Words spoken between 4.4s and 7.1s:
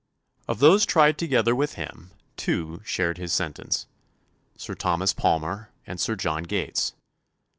Sir Thomas Palmer and Sir John Gates.